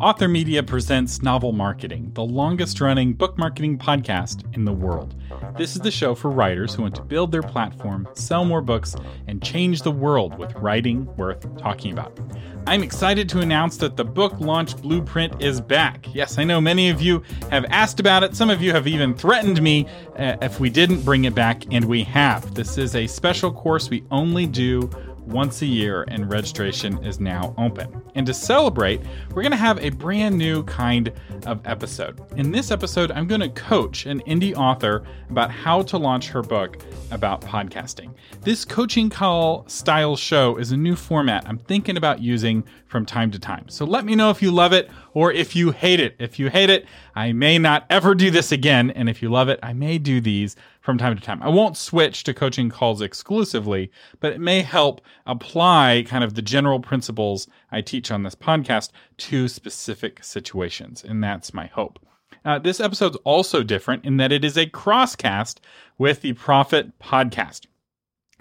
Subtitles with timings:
[0.00, 5.14] Author Media presents Novel Marketing, the longest running book marketing podcast in the world.
[5.58, 8.96] This is the show for writers who want to build their platform, sell more books,
[9.26, 12.18] and change the world with writing worth talking about.
[12.66, 16.06] I'm excited to announce that the book launch blueprint is back.
[16.14, 18.34] Yes, I know many of you have asked about it.
[18.34, 19.86] Some of you have even threatened me
[20.16, 22.54] uh, if we didn't bring it back, and we have.
[22.54, 24.90] This is a special course we only do
[25.30, 28.02] once a year, and registration is now open.
[28.14, 31.12] And to celebrate, we're going to have a brand new kind
[31.46, 32.20] of episode.
[32.36, 36.42] In this episode, I'm going to coach an indie author about how to launch her
[36.42, 36.78] book
[37.10, 38.12] about podcasting.
[38.42, 43.30] This coaching call style show is a new format I'm thinking about using from time
[43.30, 43.68] to time.
[43.68, 46.16] So let me know if you love it or if you hate it.
[46.18, 48.90] If you hate it, I may not ever do this again.
[48.90, 50.56] And if you love it, I may do these
[50.90, 51.40] from time to time.
[51.40, 56.42] I won't switch to coaching calls exclusively, but it may help apply kind of the
[56.42, 61.04] general principles I teach on this podcast to specific situations.
[61.04, 62.04] And that's my hope.
[62.44, 65.58] Uh, this episode's also different in that it is a crosscast
[65.96, 67.66] with the Profit Podcast.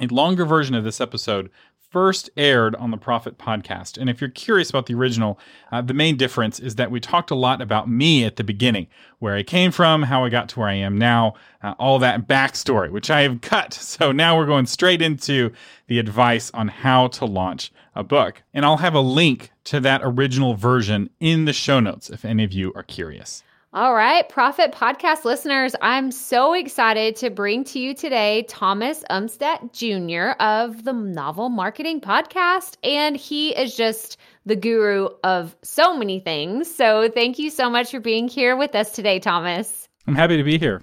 [0.01, 1.51] A longer version of this episode
[1.89, 3.97] first aired on the Profit podcast.
[3.97, 5.39] And if you're curious about the original,
[5.71, 8.87] uh, the main difference is that we talked a lot about me at the beginning,
[9.17, 12.27] where I came from, how I got to where I am now, uh, all that
[12.27, 13.77] backstory, which I have cut.
[13.89, 15.51] So now we're going straight into
[15.87, 18.43] the advice on how to launch a book.
[18.53, 22.43] And I'll have a link to that original version in the show notes if any
[22.43, 23.43] of you are curious.
[23.71, 29.73] All right, Profit Podcast listeners, I'm so excited to bring to you today Thomas Umstattd
[29.73, 30.31] Jr.
[30.41, 32.77] of the Novel Marketing Podcast.
[32.83, 36.73] And he is just the guru of so many things.
[36.73, 39.87] So thank you so much for being here with us today, Thomas.
[40.07, 40.81] I'm happy to be here.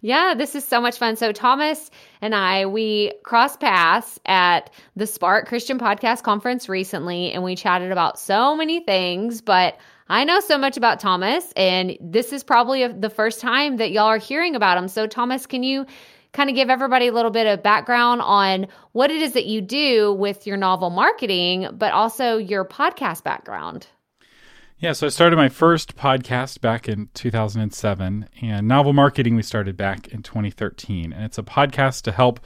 [0.00, 1.16] Yeah, this is so much fun.
[1.16, 1.90] So Thomas
[2.22, 7.92] and I, we crossed paths at the Spark Christian Podcast Conference recently, and we chatted
[7.92, 9.76] about so many things, but
[10.08, 13.90] I know so much about Thomas, and this is probably a, the first time that
[13.90, 14.88] y'all are hearing about him.
[14.88, 15.84] So, Thomas, can you
[16.32, 19.60] kind of give everybody a little bit of background on what it is that you
[19.60, 23.86] do with your novel marketing, but also your podcast background?
[24.80, 29.76] Yeah, so I started my first podcast back in 2007, and novel marketing we started
[29.76, 31.12] back in 2013.
[31.12, 32.38] And it's a podcast to help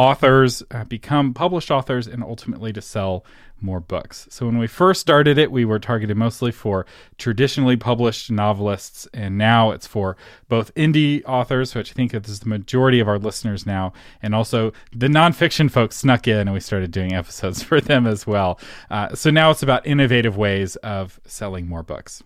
[0.00, 3.22] authors uh, become published authors and ultimately to sell
[3.60, 4.26] more books.
[4.30, 6.86] So when we first started it, we were targeted mostly for
[7.18, 10.16] traditionally published novelists, and now it's for
[10.48, 14.72] both indie authors, which I think is the majority of our listeners now, and also
[14.96, 18.58] the nonfiction folks snuck in, and we started doing episodes for them as well.
[18.90, 22.22] Uh, so now it's about innovative ways of selling more books.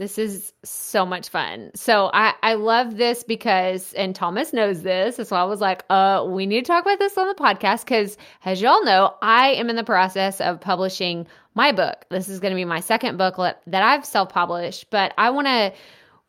[0.00, 1.72] This is so much fun.
[1.74, 5.16] So I, I love this because, and Thomas knows this.
[5.28, 8.16] So I was like, uh, we need to talk about this on the podcast because,
[8.46, 12.06] as y'all know, I am in the process of publishing my book.
[12.08, 15.48] This is going to be my second book that I've self published, but I want
[15.48, 15.70] to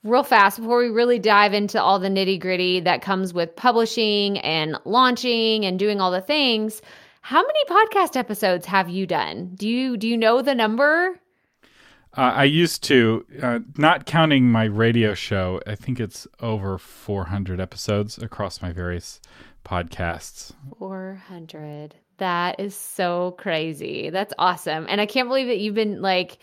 [0.04, 4.38] real fast before we really dive into all the nitty gritty that comes with publishing
[4.40, 6.82] and launching and doing all the things.
[7.22, 9.52] How many podcast episodes have you done?
[9.56, 11.21] Do you do you know the number?
[12.18, 17.62] Uh, I used to, uh, not counting my radio show, I think it's over 400
[17.62, 19.22] episodes across my various
[19.64, 20.52] podcasts.
[20.78, 21.96] 400.
[22.18, 24.10] That is so crazy.
[24.10, 24.86] That's awesome.
[24.90, 26.38] And I can't believe that you've been like,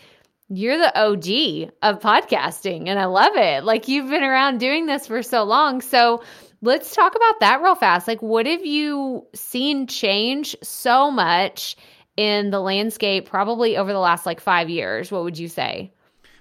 [0.49, 3.63] you're the OG of podcasting, and I love it.
[3.63, 5.79] Like, you've been around doing this for so long.
[5.81, 6.23] So,
[6.61, 8.07] let's talk about that real fast.
[8.07, 11.75] Like, what have you seen change so much?
[12.19, 15.09] In the landscape probably over the last like five years?
[15.09, 15.93] What would you say?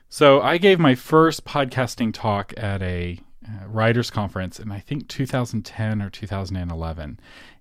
[0.08, 5.06] So I gave my first podcasting talk at a uh, writers conference in I think
[5.06, 7.20] 2010 or 2011.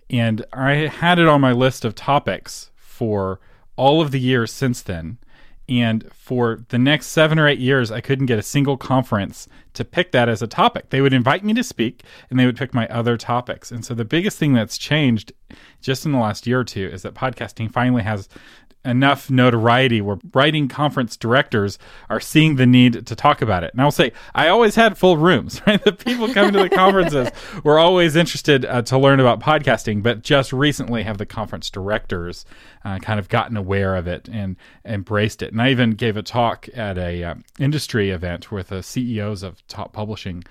[0.09, 3.39] And I had it on my list of topics for
[3.75, 5.19] all of the years since then.
[5.69, 9.83] And for the next seven or eight years, I couldn't get a single conference to
[9.83, 10.89] pick that as a topic.
[10.89, 13.71] They would invite me to speak and they would pick my other topics.
[13.71, 15.33] And so the biggest thing that's changed
[15.81, 18.29] just in the last year or two is that podcasting finally has
[18.87, 21.77] enough notoriety where writing conference directors
[22.09, 23.71] are seeing the need to talk about it.
[23.73, 25.83] And I'll say, I always had full rooms, right?
[25.83, 27.29] The people coming to the conferences
[27.63, 32.45] were always interested uh, to learn about podcasting, but just recently have the conference directors
[32.85, 34.55] uh, kind of gotten aware of it and
[34.85, 35.51] embraced it.
[35.51, 39.65] And I even gave a talk at a uh, industry event with the CEOs of
[39.67, 40.43] top publishing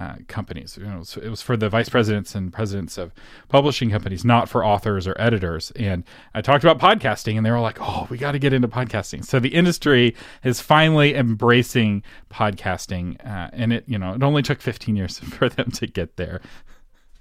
[0.00, 0.78] uh, companies.
[0.80, 3.12] You know, it was for the vice presidents and presidents of
[3.48, 5.70] publishing companies, not for authors or editors.
[5.76, 6.04] And
[6.34, 9.24] I talked about podcasting, and they were like, "Oh, we got to get into podcasting."
[9.24, 14.62] So the industry is finally embracing podcasting, uh, and it you know it only took
[14.62, 16.40] 15 years for them to get there.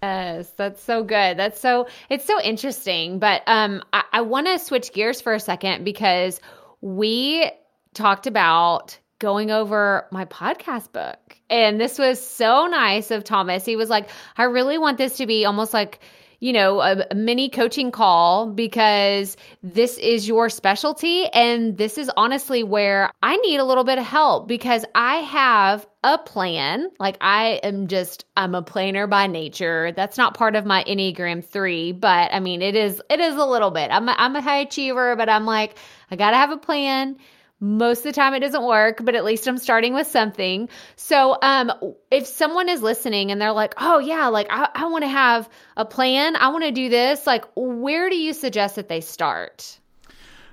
[0.02, 1.38] Yes, that's so good.
[1.38, 3.20] That's so it's so interesting.
[3.20, 6.40] But um, I, I want to switch gears for a second because
[6.80, 7.52] we
[7.94, 11.38] talked about going over my podcast book.
[11.50, 13.66] And this was so nice of Thomas.
[13.66, 16.00] He was like, I really want this to be almost like,
[16.40, 21.26] you know, a, mini coaching call because this is your specialty.
[21.26, 25.86] And this is honestly where I need a little bit of help because I have
[26.02, 26.90] a plan.
[26.98, 29.92] Like I am just, I'm a planner by nature.
[29.92, 33.46] That's not part of my Enneagram three, but I mean, it is, it is a
[33.46, 33.92] little bit.
[33.92, 35.78] I'm a, I'm a high achiever, but I'm like,
[36.10, 37.18] I got to have a plan
[37.60, 40.70] most of the time it doesn't work, but at least I'm starting with something.
[40.96, 41.72] So, um,
[42.10, 45.50] if someone is listening and they're like, oh, yeah, like I, I want to have
[45.76, 49.80] a plan, I want to do this, like, where do you suggest that they start?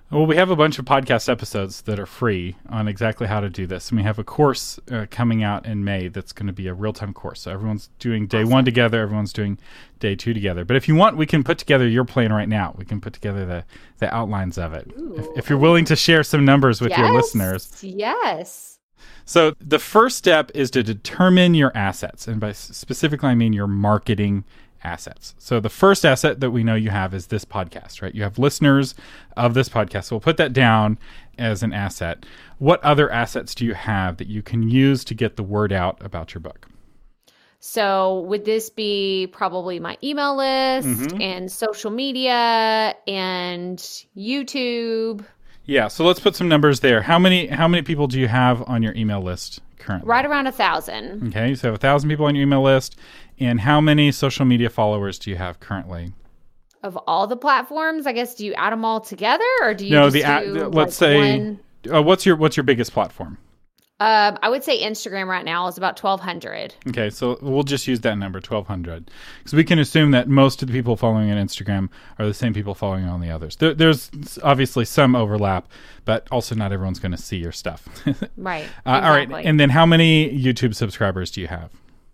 [0.08, 3.50] Well, we have a bunch of podcast episodes that are free on exactly how to
[3.50, 3.90] do this.
[3.90, 6.74] And we have a course uh, coming out in May that's going to be a
[6.74, 7.40] real time course.
[7.40, 8.52] So everyone's doing day awesome.
[8.52, 9.58] one together, everyone's doing
[9.98, 10.64] day two together.
[10.64, 12.72] But if you want, we can put together your plan right now.
[12.78, 13.64] We can put together the,
[13.98, 14.88] the outlines of it.
[14.96, 16.98] If, if, you're willing to share some numbers with yes.
[17.00, 17.82] your listeners.
[17.82, 18.78] Yes.
[19.24, 22.28] So the first step is to determine your assets.
[22.28, 24.44] And by specifically, I mean your marketing
[24.84, 25.34] assets.
[25.38, 28.14] So the first asset that we know you have is this podcast, right?
[28.14, 28.94] You have listeners
[29.36, 30.04] of this podcast.
[30.04, 30.98] So we'll put that down
[31.38, 32.24] as an asset.
[32.58, 36.04] What other assets do you have that you can use to get the word out
[36.04, 36.66] about your book?
[37.58, 41.20] So would this be probably my email list mm-hmm.
[41.20, 43.78] and social media and
[44.16, 45.24] YouTube?
[45.64, 47.02] Yeah, so let's put some numbers there.
[47.02, 50.08] How many how many people do you have on your email list currently?
[50.08, 51.28] Right around a thousand.
[51.28, 52.96] Okay, so a thousand people on your email list,
[53.38, 56.12] and how many social media followers do you have currently?
[56.82, 59.92] Of all the platforms, I guess, do you add them all together, or do you?
[59.92, 61.38] No, the do, let's like, say.
[61.38, 61.60] One...
[61.92, 63.38] Uh, what's your what's your biggest platform?
[63.98, 66.74] Um, I would say Instagram right now is about twelve hundred.
[66.86, 70.60] Okay, so we'll just use that number twelve hundred because we can assume that most
[70.60, 71.88] of the people following on Instagram
[72.18, 73.56] are the same people following on the others.
[73.56, 74.10] There, there's
[74.42, 75.66] obviously some overlap,
[76.04, 77.88] but also not everyone's going to see your stuff.
[78.36, 78.64] right.
[78.84, 79.00] Uh, exactly.
[79.00, 81.70] All right, and then how many YouTube subscribers do you have?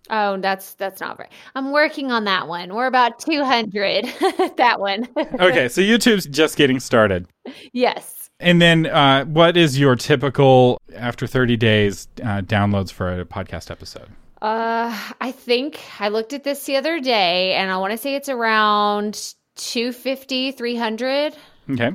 [0.09, 1.31] Oh, that's that's not right.
[1.55, 2.73] I'm working on that one.
[2.73, 4.05] We're about 200.
[4.57, 5.07] that one.
[5.17, 7.27] okay, so YouTube's just getting started.
[7.71, 8.29] Yes.
[8.39, 13.71] And then, uh, what is your typical after 30 days uh, downloads for a podcast
[13.71, 14.09] episode?
[14.41, 18.15] Uh, I think I looked at this the other day, and I want to say
[18.15, 21.35] it's around 250, 300.
[21.69, 21.91] Okay.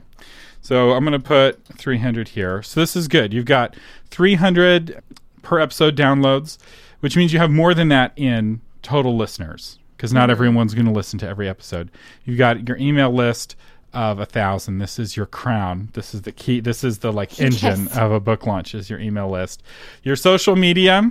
[0.62, 2.62] So I'm going to put 300 here.
[2.62, 3.34] So this is good.
[3.34, 3.76] You've got
[4.10, 5.02] 300
[5.42, 6.58] per episode downloads
[7.00, 10.92] which means you have more than that in total listeners because not everyone's going to
[10.92, 11.90] listen to every episode.
[12.24, 13.56] You've got your email list
[13.92, 14.78] of a thousand.
[14.78, 15.88] This is your crown.
[15.94, 16.60] This is the key.
[16.60, 17.96] This is the like engine yes.
[17.96, 18.74] of a book launch.
[18.74, 19.62] Is your email list,
[20.02, 21.10] your social media.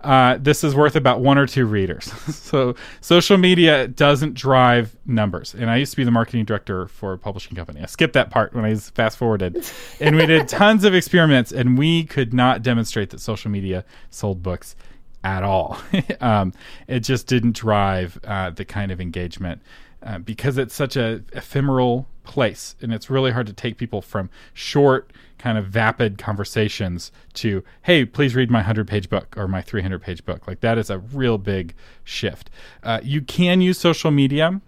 [0.00, 2.04] Uh, this is worth about one or two readers.
[2.34, 5.54] so social media doesn't drive numbers.
[5.54, 7.80] And I used to be the marketing director for a publishing company.
[7.80, 9.68] I skipped that part when I fast forwarded.
[9.98, 14.40] and we did tons of experiments, and we could not demonstrate that social media sold
[14.40, 14.76] books
[15.24, 15.78] at all.
[16.20, 16.52] um,
[16.86, 19.62] it just didn't drive uh, the kind of engagement
[20.02, 24.30] uh, because it's such a ephemeral place, and it's really hard to take people from
[24.52, 29.82] short, kind of vapid conversations to "Hey, please read my hundred-page book or my three
[29.82, 31.74] hundred-page book." Like that is a real big
[32.04, 32.50] shift.
[32.82, 34.60] Uh, you can use social media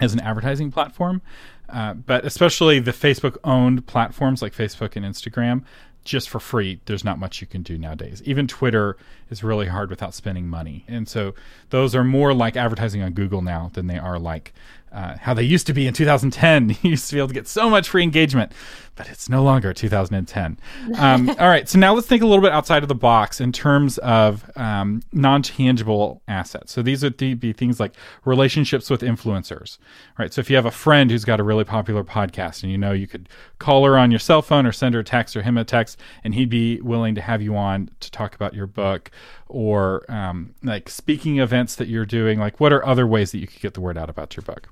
[0.00, 1.22] as an advertising platform.
[1.68, 5.64] Uh, but especially the Facebook owned platforms like Facebook and Instagram,
[6.04, 8.22] just for free, there's not much you can do nowadays.
[8.24, 8.96] Even Twitter
[9.30, 10.84] is really hard without spending money.
[10.88, 11.34] And so
[11.70, 14.52] those are more like advertising on Google now than they are like
[14.92, 16.70] uh, how they used to be in 2010.
[16.82, 18.52] you used to be able to get so much free engagement,
[18.94, 20.58] but it's no longer 2010.
[20.98, 23.52] Um, all right, so now let's think a little bit outside of the box in
[23.52, 26.72] terms of um, non tangible assets.
[26.72, 27.94] So these would be things like
[28.24, 29.78] relationships with influencers.
[30.18, 30.32] right?
[30.32, 32.92] so if you have a friend who's got a really popular podcast and you know
[32.92, 35.56] you could call her on your cell phone or send her a text or him
[35.56, 39.10] a text, and he'd be willing to have you on to talk about your book
[39.48, 43.46] or um, like speaking events that you're doing, like what are other ways that you
[43.46, 44.68] could get the word out about your book?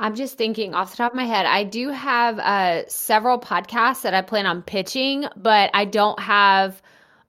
[0.00, 4.00] I'm just thinking off the top of my head, I do have uh, several podcasts
[4.02, 6.80] that I plan on pitching, but I don't have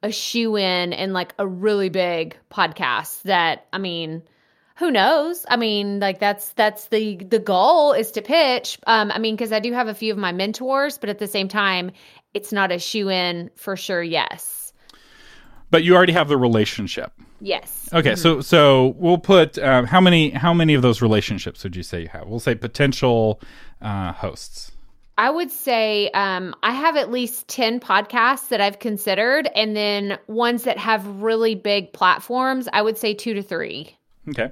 [0.01, 4.23] a shoe in and like a really big podcast that, I mean,
[4.77, 5.45] who knows?
[5.49, 8.79] I mean, like that's that's the the goal is to pitch.
[8.87, 11.27] Um, I mean, because I do have a few of my mentors, but at the
[11.27, 11.91] same time,
[12.33, 14.01] it's not a shoe in for sure.
[14.01, 14.61] Yes,
[15.71, 17.13] but you already have the relationship.
[17.39, 17.89] Yes.
[17.91, 18.19] Okay, mm-hmm.
[18.19, 22.01] so so we'll put uh, how many how many of those relationships would you say
[22.03, 22.27] you have?
[22.27, 23.41] We'll say potential
[23.81, 24.71] uh, hosts.
[25.17, 30.17] I would say um, I have at least 10 podcasts that I've considered, and then
[30.27, 33.95] ones that have really big platforms, I would say two to three.
[34.29, 34.49] Okay.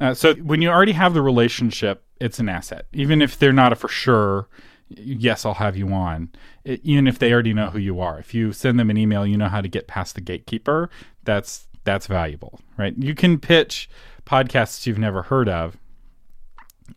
[0.00, 2.86] Uh, so when you already have the relationship, it's an asset.
[2.92, 4.48] Even if they're not a for sure,
[4.90, 6.30] yes, I'll have you on,
[6.64, 8.18] it, even if they already know who you are.
[8.18, 10.90] If you send them an email, you know how to get past the gatekeeper.
[11.24, 12.94] That's that's valuable, right?
[12.96, 13.88] You can pitch
[14.26, 15.76] podcasts you've never heard of,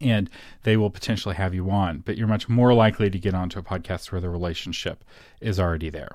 [0.02, 0.30] and
[0.64, 3.64] they will potentially have you on, but you're much more likely to get onto a
[3.64, 5.04] podcast where the relationship
[5.40, 6.12] is already there.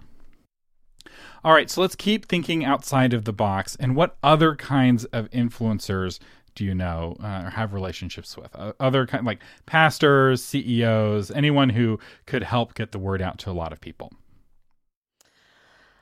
[1.44, 3.76] All right, so let's keep thinking outside of the box.
[3.76, 6.18] And what other kinds of influencers
[6.58, 8.54] do you know uh, or have relationships with?
[8.54, 13.50] Uh, other kind like pastors, CEOs, anyone who could help get the word out to
[13.50, 14.12] a lot of people.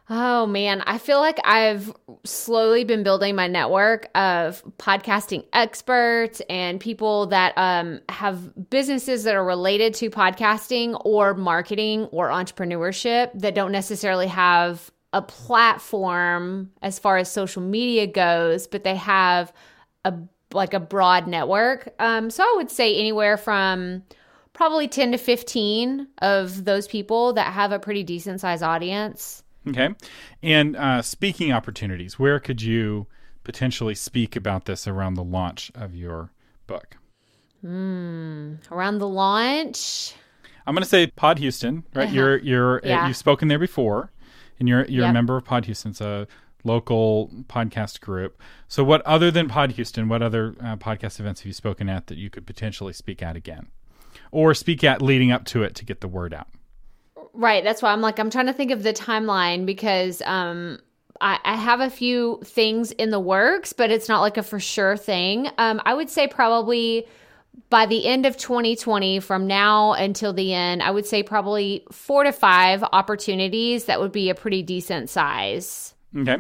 [0.09, 1.93] Oh man, I feel like I've
[2.25, 9.35] slowly been building my network of podcasting experts and people that um, have businesses that
[9.35, 16.99] are related to podcasting or marketing or entrepreneurship that don't necessarily have a platform as
[16.99, 19.53] far as social media goes, but they have
[20.07, 20.15] a
[20.57, 21.95] like a broad network.
[21.99, 24.03] Um, so I would say anywhere from
[24.53, 29.45] probably 10 to 15 of those people that have a pretty decent size audience.
[29.69, 29.91] Okay.
[30.43, 33.07] And uh, speaking opportunities, where could you
[33.45, 36.33] potentially speak about this around the launch of your
[36.67, 36.97] book?
[37.61, 38.55] Hmm.
[38.71, 40.15] Around the launch?
[40.67, 42.05] I'm going to say Pod Houston, right?
[42.05, 42.15] Uh-huh.
[42.15, 43.07] You're you're yeah.
[43.07, 44.13] you've spoken there before,
[44.59, 45.11] and you're you're yep.
[45.11, 45.93] a member of Pod Houston.
[45.93, 46.27] It's a
[46.67, 48.41] local podcast group.
[48.69, 52.09] So, what other than Pod Houston, what other uh, podcast events have you spoken at
[52.09, 53.69] that you could potentially speak at again,
[54.31, 56.49] or speak at leading up to it to get the word out?
[57.33, 57.63] Right.
[57.63, 60.79] That's why I'm like, I'm trying to think of the timeline because um,
[61.21, 64.59] I, I, have a few things in the works, but it's not like a for
[64.59, 65.51] sure thing.
[65.59, 67.07] Um, I would say probably
[67.71, 72.25] by the end of 2020, from now until the end, I would say probably four
[72.25, 75.95] to five opportunities that would be a pretty decent size.
[76.17, 76.39] Okay.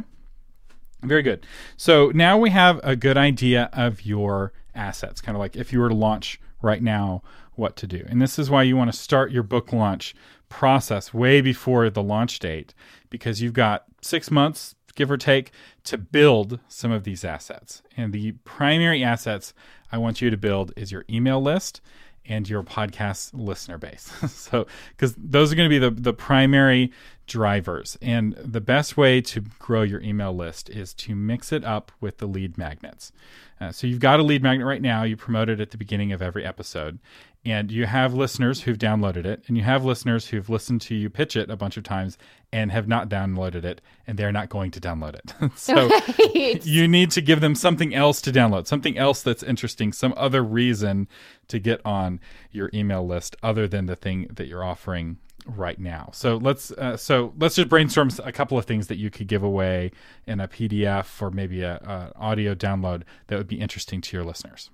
[1.06, 1.46] Very good.
[1.76, 5.80] So now we have a good idea of your assets, kind of like if you
[5.80, 7.22] were to launch right now,
[7.54, 8.04] what to do.
[8.08, 10.14] And this is why you want to start your book launch
[10.48, 12.74] process way before the launch date
[13.10, 15.52] because you've got six months, give or take,
[15.84, 17.82] to build some of these assets.
[17.96, 19.54] And the primary assets
[19.90, 21.80] I want you to build is your email list
[22.28, 24.02] and your podcast listener base.
[24.32, 26.92] so, because those are going to be the, the primary
[27.26, 27.96] drivers.
[28.00, 32.18] And the best way to grow your email list is to mix it up with
[32.18, 33.12] the lead magnets.
[33.60, 36.12] Uh, so, you've got a lead magnet right now, you promote it at the beginning
[36.12, 36.98] of every episode
[37.46, 41.08] and you have listeners who've downloaded it and you have listeners who've listened to you
[41.08, 42.18] pitch it a bunch of times
[42.52, 45.32] and have not downloaded it and they're not going to download it.
[45.56, 45.88] So
[46.18, 46.66] right.
[46.66, 50.42] you need to give them something else to download something else that's interesting some other
[50.42, 51.06] reason
[51.46, 52.18] to get on
[52.50, 56.10] your email list other than the thing that you're offering right now.
[56.12, 59.44] So let's uh, so let's just brainstorm a couple of things that you could give
[59.44, 59.92] away
[60.26, 64.24] in a pdf or maybe a, a audio download that would be interesting to your
[64.24, 64.70] listeners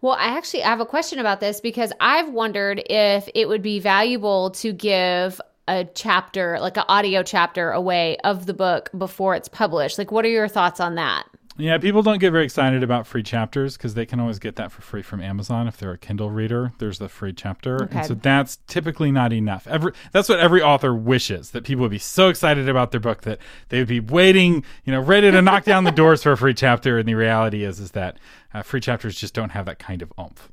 [0.00, 3.80] well, I actually have a question about this because I've wondered if it would be
[3.80, 9.48] valuable to give a chapter, like an audio chapter away of the book before it's
[9.48, 9.98] published.
[9.98, 11.24] Like, what are your thoughts on that?
[11.56, 14.72] Yeah, people don't get very excited about free chapters because they can always get that
[14.72, 16.72] for free from Amazon if they're a Kindle reader.
[16.78, 17.98] There's the free chapter, okay.
[17.98, 19.66] and so that's typically not enough.
[19.68, 23.22] Every that's what every author wishes that people would be so excited about their book
[23.22, 26.36] that they would be waiting, you know, ready to knock down the doors for a
[26.36, 26.98] free chapter.
[26.98, 28.18] And the reality is, is that
[28.52, 30.50] uh, free chapters just don't have that kind of oomph.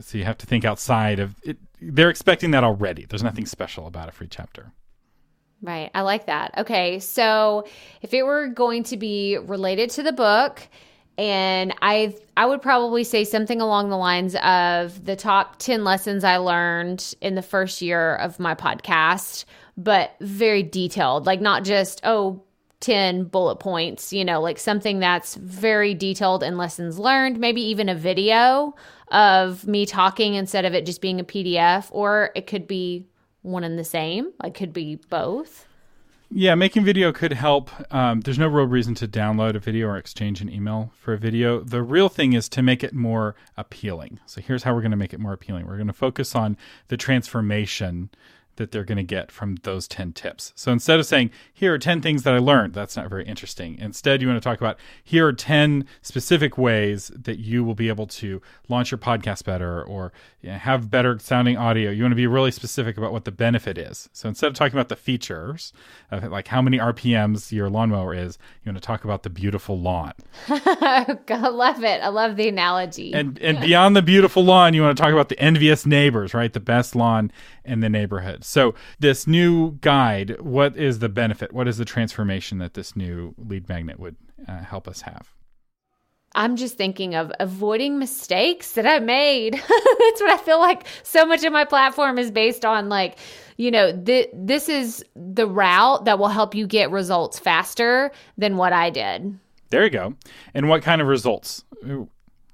[0.00, 1.58] So you have to think outside of it.
[1.80, 3.04] They're expecting that already.
[3.04, 4.72] There's nothing special about a free chapter.
[5.62, 5.90] Right.
[5.94, 6.58] I like that.
[6.58, 6.98] Okay.
[7.00, 7.66] So
[8.02, 10.60] if it were going to be related to the book,
[11.18, 16.24] and I I would probably say something along the lines of the top 10 lessons
[16.24, 19.46] I learned in the first year of my podcast,
[19.78, 22.42] but very detailed, like not just oh
[22.80, 27.88] 10 bullet points, you know, like something that's very detailed and lessons learned, maybe even
[27.88, 28.74] a video
[29.08, 33.06] of me talking instead of it just being a PDF or it could be
[33.46, 34.32] one and the same.
[34.42, 35.66] Like could be both.
[36.28, 37.70] Yeah, making video could help.
[37.94, 41.18] Um, there's no real reason to download a video or exchange an email for a
[41.18, 41.60] video.
[41.60, 44.18] The real thing is to make it more appealing.
[44.26, 45.66] So here's how we're going to make it more appealing.
[45.66, 46.56] We're going to focus on
[46.88, 48.10] the transformation
[48.56, 50.52] that they're going to get from those 10 tips.
[50.54, 53.78] So instead of saying, here are 10 things that I learned, that's not very interesting.
[53.78, 57.88] Instead, you want to talk about, here are 10 specific ways that you will be
[57.88, 61.90] able to launch your podcast better or you know, have better sounding audio.
[61.90, 64.08] You want to be really specific about what the benefit is.
[64.12, 65.72] So instead of talking about the features,
[66.10, 69.78] of like how many RPMs your lawnmower is, you want to talk about the beautiful
[69.78, 70.12] lawn.
[70.48, 72.00] I love it.
[72.00, 73.12] I love the analogy.
[73.12, 76.52] And, and beyond the beautiful lawn, you want to talk about the envious neighbors, right?
[76.52, 77.32] The best lawn
[77.66, 78.44] in the neighborhood.
[78.44, 81.52] So, this new guide, what is the benefit?
[81.52, 84.16] What is the transformation that this new lead magnet would
[84.48, 85.32] uh, help us have?
[86.34, 89.54] I'm just thinking of avoiding mistakes that I made.
[89.54, 93.18] That's what I feel like so much of my platform is based on like,
[93.56, 98.58] you know, th- this is the route that will help you get results faster than
[98.58, 99.38] what I did.
[99.70, 100.14] There you go.
[100.52, 101.64] And what kind of results?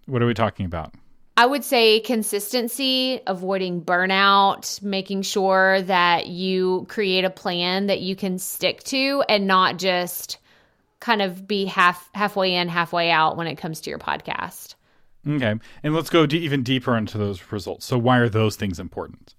[0.07, 0.95] What are we talking about?
[1.37, 8.15] I would say consistency, avoiding burnout, making sure that you create a plan that you
[8.15, 10.39] can stick to and not just
[11.01, 14.75] kind of be half halfway in, halfway out when it comes to your podcast.
[15.27, 15.55] Okay.
[15.83, 17.87] And let's go d- even deeper into those results.
[17.87, 19.35] So why are those things important?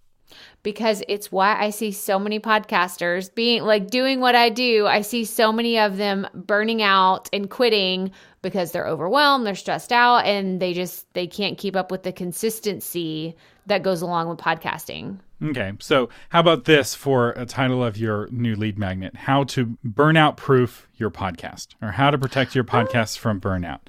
[0.63, 4.87] because it's why I see so many podcasters being like doing what I do.
[4.87, 8.11] I see so many of them burning out and quitting
[8.43, 12.11] because they're overwhelmed, they're stressed out, and they just they can't keep up with the
[12.11, 13.35] consistency
[13.65, 15.17] that goes along with podcasting.
[15.43, 15.73] Okay.
[15.79, 19.15] So, how about this for a title of your new lead magnet?
[19.15, 23.79] How to burnout proof your podcast or how to protect your um, podcast from burnout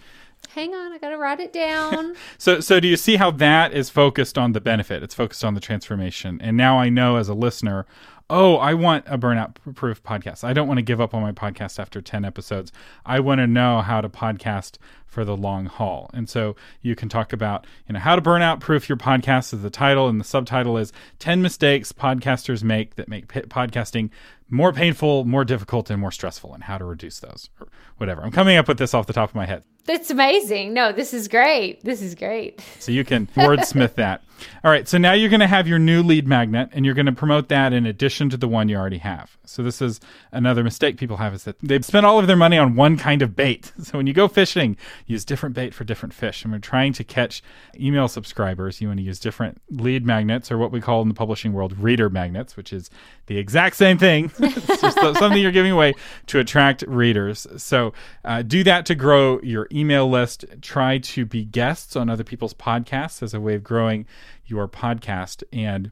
[0.54, 2.14] hang on, I got to write it down.
[2.38, 5.02] so, so do you see how that is focused on the benefit?
[5.02, 6.40] It's focused on the transformation.
[6.40, 7.86] And now I know as a listener,
[8.30, 10.44] oh, I want a burnout proof podcast.
[10.44, 12.70] I don't want to give up on my podcast after 10 episodes.
[13.04, 16.08] I want to know how to podcast for the long haul.
[16.14, 19.62] And so you can talk about, you know, how to burnout proof your podcast is
[19.62, 24.10] the title and the subtitle is 10 mistakes podcasters make that make podcasting
[24.48, 28.22] more painful, more difficult and more stressful and how to reduce those or whatever.
[28.22, 29.64] I'm coming up with this off the top of my head.
[29.86, 30.72] That's amazing.
[30.72, 31.84] No, this is great.
[31.84, 32.60] This is great.
[32.78, 34.22] So you can wordsmith that.
[34.62, 34.88] All right.
[34.88, 37.48] So now you're going to have your new lead magnet and you're going to promote
[37.48, 39.36] that in addition to the one you already have.
[39.44, 40.00] So this is
[40.32, 43.22] another mistake people have is that they've spent all of their money on one kind
[43.22, 43.72] of bait.
[43.84, 46.42] So when you go fishing, use different bait for different fish.
[46.42, 47.42] And we're trying to catch
[47.78, 48.80] email subscribers.
[48.80, 51.78] You want to use different lead magnets or what we call in the publishing world
[51.78, 52.88] reader magnets, which is
[53.26, 54.32] the exact same thing.
[54.38, 55.92] it's just something you're giving away
[56.28, 57.46] to attract readers.
[57.58, 57.92] So
[58.24, 60.46] uh, do that to grow your email list.
[60.62, 64.06] Try to be guests on other people's podcasts as a way of growing
[64.46, 65.90] your podcast and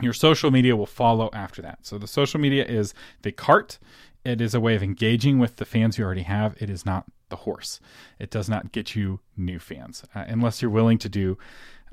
[0.00, 1.78] your social media will follow after that.
[1.82, 3.78] So the social media is the cart.
[4.24, 6.56] It is a way of engaging with the fans you already have.
[6.60, 7.80] It is not the horse.
[8.18, 11.38] It does not get you new fans uh, unless you're willing to do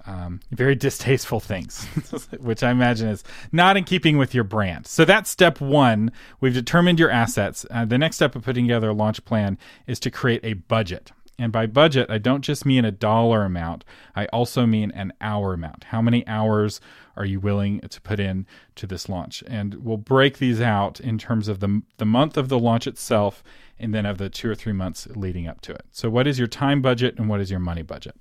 [0.05, 1.85] um, very distasteful things,
[2.39, 4.87] which I imagine is not in keeping with your brand.
[4.87, 6.11] So that's step one.
[6.39, 7.65] We've determined your assets.
[7.71, 11.11] Uh, the next step of putting together a launch plan is to create a budget.
[11.39, 13.83] And by budget, I don't just mean a dollar amount,
[14.15, 15.85] I also mean an hour amount.
[15.85, 16.79] How many hours
[17.17, 19.43] are you willing to put in to this launch?
[19.47, 23.43] And we'll break these out in terms of the, the month of the launch itself
[23.79, 25.85] and then of the two or three months leading up to it.
[25.91, 28.15] So, what is your time budget and what is your money budget?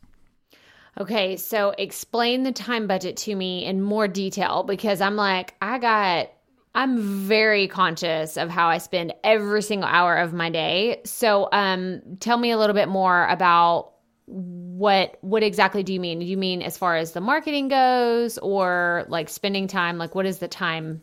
[1.01, 5.79] Okay, so explain the time budget to me in more detail because I'm like, I
[5.79, 6.31] got
[6.74, 11.02] I'm very conscious of how I spend every single hour of my day.
[11.04, 13.92] So, um, tell me a little bit more about
[14.26, 16.20] what what exactly do you mean?
[16.20, 19.98] Do you mean as far as the marketing goes, or like spending time?
[19.98, 21.02] Like, what is the time?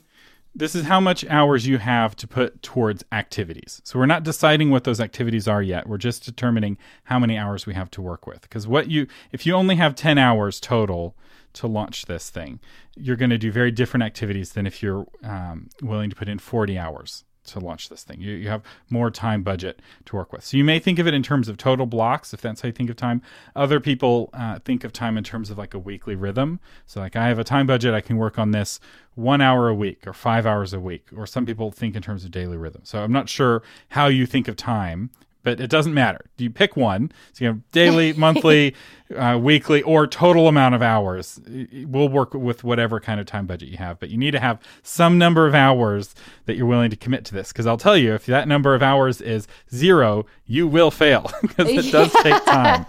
[0.55, 3.81] This is how much hours you have to put towards activities.
[3.85, 5.87] So we're not deciding what those activities are yet.
[5.87, 8.41] We're just determining how many hours we have to work with.
[8.41, 11.15] Because what you if you only have ten hours total
[11.53, 12.59] to launch this thing.
[12.95, 16.39] You're going to do very different activities than if you're um, willing to put in
[16.39, 18.21] 40 hours to launch this thing.
[18.21, 20.43] You, you have more time budget to work with.
[20.43, 22.73] So you may think of it in terms of total blocks, if that's how you
[22.73, 23.21] think of time.
[23.55, 26.59] Other people uh, think of time in terms of like a weekly rhythm.
[26.85, 28.79] So, like, I have a time budget, I can work on this
[29.15, 31.07] one hour a week or five hours a week.
[31.15, 32.81] Or some people think in terms of daily rhythm.
[32.83, 35.09] So, I'm not sure how you think of time
[35.43, 36.25] but it doesn't matter.
[36.37, 37.11] You pick one.
[37.33, 38.75] So you have daily, monthly,
[39.15, 41.39] uh, weekly, or total amount of hours.
[41.85, 44.59] We'll work with whatever kind of time budget you have, but you need to have
[44.83, 46.13] some number of hours
[46.45, 47.51] that you're willing to commit to this.
[47.51, 51.69] Because I'll tell you, if that number of hours is zero, you will fail because
[51.69, 52.85] it does take time.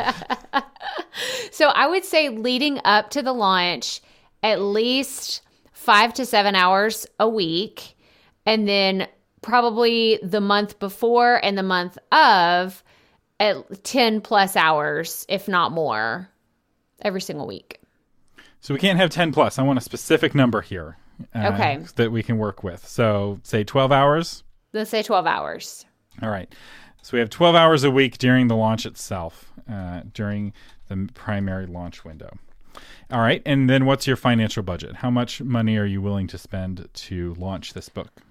[1.52, 4.00] so I would say leading up to the launch,
[4.42, 7.96] at least five to seven hours a week.
[8.44, 9.06] And then
[9.42, 12.82] probably the month before and the month of
[13.38, 16.28] at 10 plus hours, if not more,
[17.02, 17.80] every single week.
[18.60, 19.58] So we can't have 10 plus.
[19.58, 20.98] I want a specific number here.
[21.34, 21.84] Uh, okay.
[21.96, 22.86] That we can work with.
[22.86, 24.44] So say 12 hours.
[24.72, 25.84] Let's say 12 hours.
[26.22, 26.52] All right.
[27.02, 30.52] So we have 12 hours a week during the launch itself, uh, during
[30.88, 32.30] the primary launch window.
[33.10, 33.42] All right.
[33.46, 34.96] And then what's your financial budget?
[34.96, 38.22] How much money are you willing to spend to launch this book?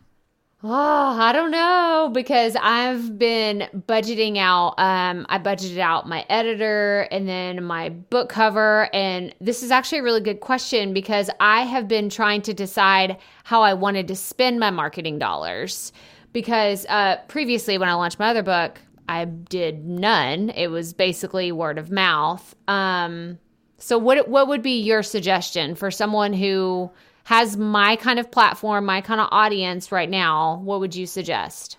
[0.61, 4.73] Oh, I don't know because I've been budgeting out.
[4.77, 8.93] Um, I budgeted out my editor and then my book cover.
[8.93, 13.17] And this is actually a really good question because I have been trying to decide
[13.45, 15.93] how I wanted to spend my marketing dollars.
[16.33, 20.49] Because uh, previously, when I launched my other book, I did none.
[20.49, 22.53] It was basically word of mouth.
[22.67, 23.39] Um,
[23.77, 26.91] so what what would be your suggestion for someone who
[27.29, 30.59] has my kind of platform, my kind of audience right now?
[30.63, 31.77] What would you suggest?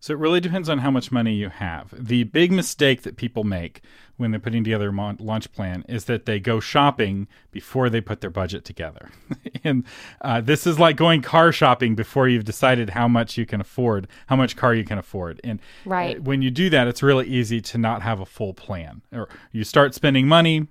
[0.00, 1.94] So it really depends on how much money you have.
[1.96, 3.80] The big mistake that people make
[4.18, 8.20] when they're putting together a launch plan is that they go shopping before they put
[8.20, 9.08] their budget together.
[9.64, 9.82] and
[10.20, 14.06] uh, this is like going car shopping before you've decided how much you can afford,
[14.26, 15.40] how much car you can afford.
[15.42, 16.22] And uh, right.
[16.22, 19.00] When you do that, it's really easy to not have a full plan.
[19.10, 20.66] Or you start spending money,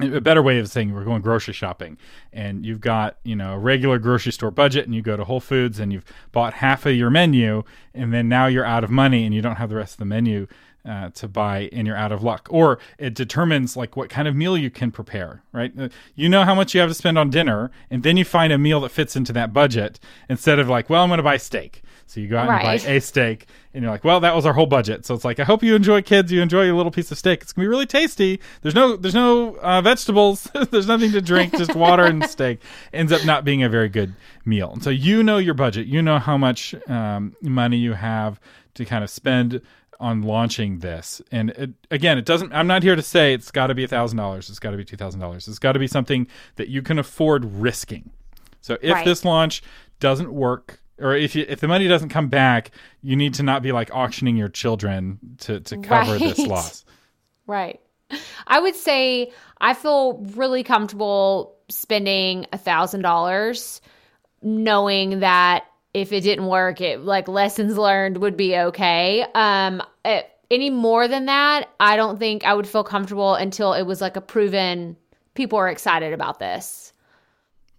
[0.00, 1.98] a better way of saying we're going grocery shopping.
[2.32, 5.40] And you've got you know a regular grocery store budget and you go to whole
[5.40, 9.24] foods and you've bought half of your menu and then now you're out of money
[9.24, 10.46] and you don't have the rest of the menu
[10.88, 12.48] uh, to buy and you're out of luck.
[12.50, 15.72] Or it determines like what kind of meal you can prepare right?
[15.78, 18.52] Uh, you know how much you have to spend on dinner and then you find
[18.52, 21.36] a meal that fits into that budget instead of like well i'm going to buy
[21.36, 22.80] steak so you go out right.
[22.80, 25.04] and buy a steak, and you're like, well, that was our whole budget.
[25.04, 26.32] So it's like, I hope you enjoy, kids.
[26.32, 27.42] You enjoy your little piece of steak.
[27.42, 28.40] It's gonna be really tasty.
[28.62, 30.48] There's no, there's no uh, vegetables.
[30.70, 31.56] there's nothing to drink.
[31.56, 32.60] Just water and steak.
[32.94, 34.14] Ends up not being a very good
[34.46, 34.72] meal.
[34.72, 35.86] And so you know your budget.
[35.86, 38.40] You know how much um, money you have
[38.74, 39.60] to kind of spend
[40.00, 41.20] on launching this.
[41.30, 42.52] And it, again, it doesn't.
[42.52, 44.48] I'm not here to say it's got to be a thousand dollars.
[44.48, 45.46] It's got to be two thousand dollars.
[45.46, 48.10] It's got to be something that you can afford risking.
[48.60, 49.04] So if right.
[49.04, 49.62] this launch
[50.00, 52.70] doesn't work or if you, if the money doesn't come back,
[53.02, 56.20] you need to not be like auctioning your children to to cover right.
[56.20, 56.84] this loss.
[57.46, 57.80] Right.
[58.46, 63.80] I would say I feel really comfortable spending a thousand dollars,
[64.42, 69.24] knowing that if it didn't work, it like lessons learned would be okay.
[69.34, 73.84] Um, it, any more than that, I don't think I would feel comfortable until it
[73.84, 74.96] was like a proven
[75.34, 76.92] people are excited about this.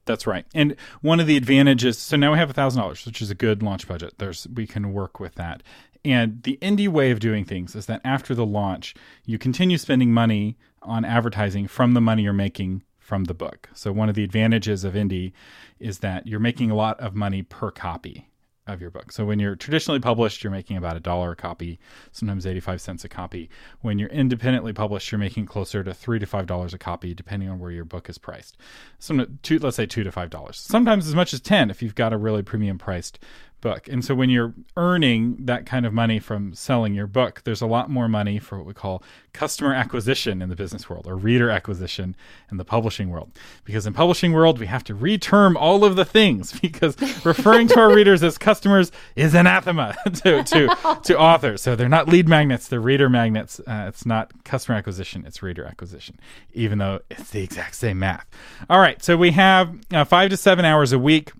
[0.10, 0.43] That's right.
[0.56, 3.88] And one of the advantages, so now we have $1,000, which is a good launch
[3.88, 4.15] budget.
[4.17, 5.62] There's we can work with that.
[6.04, 8.95] And the indie way of doing things is that after the launch,
[9.26, 13.69] you continue spending money on advertising from the money you're making from the book.
[13.76, 15.32] So one of the advantages of indie
[15.80, 18.29] is that you're making a lot of money per copy
[18.74, 19.12] of your book.
[19.12, 21.80] So when you're traditionally published, you're making about a dollar a copy,
[22.12, 23.50] sometimes 85 cents a copy.
[23.82, 27.50] When you're independently published, you're making closer to three to five dollars a copy, depending
[27.50, 28.58] on where your book is priced.
[29.00, 30.58] So two, let's say two to five dollars.
[30.58, 33.20] Sometimes as much as 10 if you've got a really premium priced
[33.62, 33.88] book.
[33.88, 37.67] And so when you're earning that kind of money from selling your book, there's a
[37.67, 41.50] lot more money for what we call customer acquisition in the business world or reader
[41.50, 42.15] acquisition
[42.52, 43.32] in the publishing world.
[43.63, 47.80] Because in publishing world, we have to reterm all of the things because referring to
[47.80, 51.62] our readers as customers is anathema to, to, to authors.
[51.62, 53.60] So they're not lead magnets, they're reader magnets.
[53.60, 56.19] Uh, it's not customer acquisition, it's reader acquisition,
[56.54, 58.26] even though it's the exact same math.
[58.69, 59.02] All right.
[59.04, 61.32] So we have uh, five to seven hours a week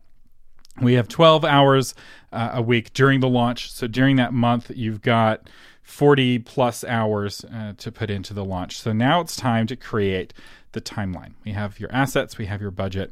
[0.82, 1.96] we have 12 hours
[2.32, 3.72] uh, a week during the launch.
[3.72, 5.50] So during that month, you've got
[5.84, 8.80] 40 plus hours uh, to put into the launch.
[8.80, 10.34] So now it's time to create
[10.74, 11.34] the timeline.
[11.44, 13.12] We have your assets, we have your budget,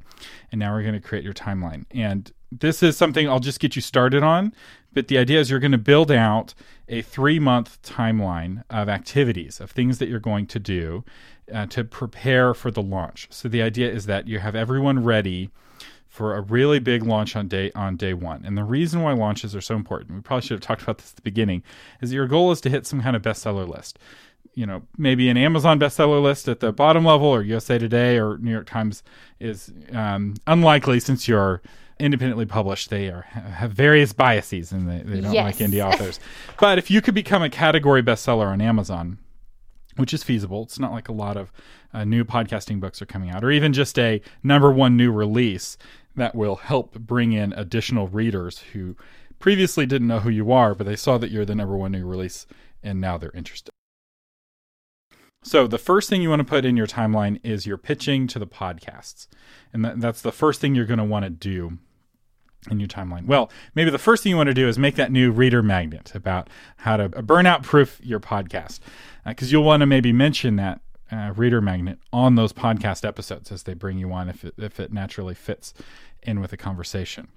[0.51, 1.85] and now we're going to create your timeline.
[1.89, 4.53] And this is something I'll just get you started on.
[4.93, 6.53] But the idea is you're going to build out
[6.87, 11.03] a three month timeline of activities, of things that you're going to do
[11.53, 13.27] uh, to prepare for the launch.
[13.31, 15.49] So the idea is that you have everyone ready
[16.17, 18.43] for a really big launch on day on day one.
[18.43, 21.11] And the reason why launches are so important, we probably should have talked about this
[21.11, 21.61] at the beginning,
[22.01, 23.99] is your goal is to hit some kind of bestseller list.
[24.55, 28.39] You know, maybe an Amazon bestseller list at the bottom level, or USA Today, or
[28.39, 29.03] New York Times
[29.39, 31.61] is um, unlikely since you're
[31.99, 32.89] independently published.
[32.89, 35.59] They are have various biases and they, they don't yes.
[35.59, 36.19] like indie authors.
[36.59, 39.19] but if you could become a category bestseller on Amazon,
[39.97, 40.63] which is feasible.
[40.63, 41.51] It's not like a lot of
[41.93, 45.77] uh, new podcasting books are coming out, or even just a number one new release
[46.17, 48.95] that will help bring in additional readers who
[49.39, 52.05] previously didn't know who you are, but they saw that you're the number one new
[52.05, 52.45] release
[52.83, 53.71] and now they're interested.
[55.43, 58.39] So, the first thing you want to put in your timeline is your pitching to
[58.39, 59.27] the podcasts.
[59.71, 61.77] And that, that's the first thing you're going to want to do
[62.69, 63.27] in your timeline.
[63.27, 66.13] Well, maybe the first thing you want to do is make that new reader magnet
[66.15, 68.79] about how to burnout proof your podcast.
[69.25, 73.51] Because uh, you'll want to maybe mention that uh, reader magnet on those podcast episodes
[73.51, 75.73] as they bring you on if it, if it naturally fits
[76.27, 77.27] in with a conversation.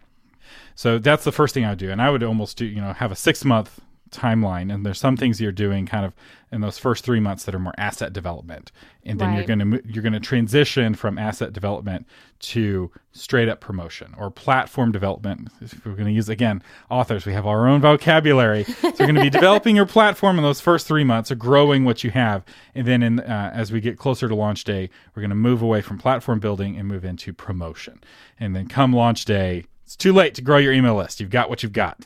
[0.74, 1.90] So that's the first thing I would do.
[1.90, 5.16] And I would almost do, you know, have a six month timeline and there's some
[5.16, 6.14] things you're doing kind of
[6.53, 8.73] in those first three months that are more asset development.
[9.05, 9.37] And then right.
[9.37, 12.07] you're going to you're going to transition from asset development
[12.40, 15.49] to straight up promotion or platform development.
[15.61, 18.64] If we're going to use again authors we have our own vocabulary.
[18.64, 21.85] So you're going to be developing your platform in those first three months or growing
[21.85, 22.44] what you have.
[22.75, 25.62] And then in uh, as we get closer to launch day we're going to move
[25.62, 28.03] away from platform building and move into promotion.
[28.38, 31.18] And then come launch day it's too late to grow your email list.
[31.20, 32.05] You've got what you've got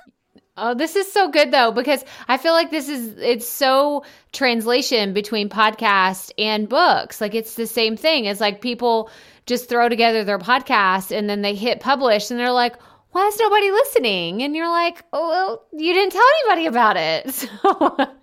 [0.57, 5.13] Oh, this is so good though because I feel like this is it's so translation
[5.13, 7.21] between podcast and books.
[7.21, 8.27] Like it's the same thing.
[8.27, 9.11] It's like people
[9.47, 12.77] just throw together their podcast and then they hit publish and they're like,
[13.11, 17.49] "Why is nobody listening?" And you're like, "Oh, well, you didn't tell anybody about it."
[17.65, 18.15] So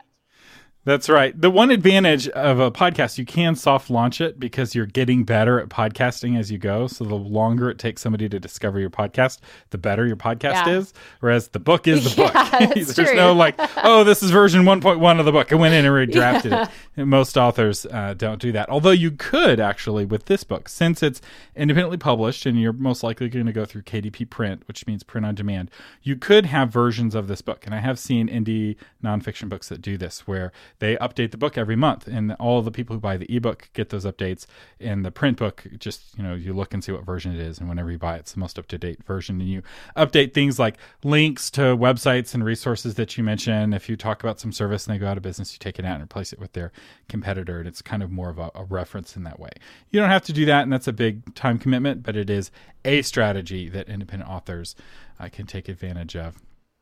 [0.84, 1.40] That's right.
[1.40, 5.60] The one advantage of a podcast, you can soft launch it because you're getting better
[5.60, 6.88] at podcasting as you go.
[6.88, 9.38] So the longer it takes somebody to discover your podcast,
[9.70, 10.70] the better your podcast Yeah.
[10.78, 10.94] is.
[11.20, 12.34] Whereas the book is the book.
[12.34, 13.16] Yeah, that's There's true.
[13.16, 15.54] no like, oh, this is version 1.1 of the book.
[15.54, 16.70] I went in and redrafted it.
[16.98, 18.68] And most authors uh, don't do that.
[18.70, 21.22] Although you could actually with this book, since it's
[21.56, 25.28] independently published and you're most likely going to go through KDP print, which means print
[25.28, 25.70] on demand,
[26.02, 27.68] you could have versions of this book.
[27.68, 31.60] And I have seen indie nonfiction books that do this where they update the book
[31.60, 34.48] every month and all the people who buy the ebook get those updates.
[34.80, 37.60] And the print book just you know you look and see what version it is
[37.60, 39.40] and whenever you buy it, it's the most up-to-date version.
[39.40, 39.62] And you
[39.96, 44.40] update things like links to websites and resources that you mention if you talk about
[44.40, 46.40] some service and they go out of business you take it out and replace it
[46.40, 46.72] with their
[47.08, 49.52] competitor and it's kind of more of a, a reference in that way.
[49.92, 52.50] You don't have to do that and that's a big time commitment but it is
[52.84, 54.76] a strategy that independent authors
[55.20, 56.42] uh, can take advantage of